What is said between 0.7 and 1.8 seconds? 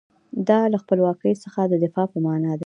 له خپلواکۍ څخه د